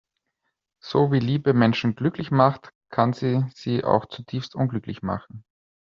[0.81, 5.45] So wie Liebe Menschen glücklich macht, kann sie sie auch zutiefst unglücklich machen.